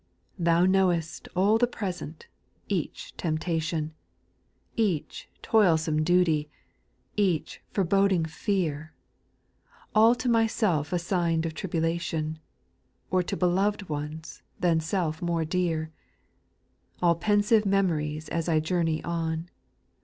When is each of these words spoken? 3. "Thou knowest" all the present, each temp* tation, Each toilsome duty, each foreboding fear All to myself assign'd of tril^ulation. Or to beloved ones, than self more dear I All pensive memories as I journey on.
3. 0.37 0.45
"Thou 0.45 0.65
knowest" 0.65 1.27
all 1.35 1.59
the 1.59 1.67
present, 1.67 2.25
each 2.67 3.15
temp* 3.17 3.39
tation, 3.39 3.91
Each 4.75 5.29
toilsome 5.43 6.03
duty, 6.03 6.49
each 7.15 7.61
foreboding 7.69 8.25
fear 8.25 8.95
All 9.93 10.15
to 10.15 10.27
myself 10.27 10.91
assign'd 10.91 11.45
of 11.45 11.53
tril^ulation. 11.53 12.37
Or 13.11 13.21
to 13.21 13.37
beloved 13.37 13.89
ones, 13.89 14.41
than 14.59 14.79
self 14.79 15.21
more 15.21 15.45
dear 15.45 15.91
I 16.99 17.05
All 17.05 17.13
pensive 17.13 17.63
memories 17.67 18.27
as 18.29 18.49
I 18.49 18.59
journey 18.59 19.03
on. 19.03 19.49